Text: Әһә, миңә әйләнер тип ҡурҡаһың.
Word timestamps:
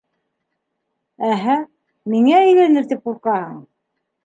Әһә, 1.27 1.59
миңә 2.15 2.41
әйләнер 2.47 2.91
тип 2.95 3.07
ҡурҡаһың. 3.11 3.65